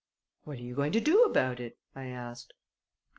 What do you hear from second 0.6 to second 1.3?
you going to do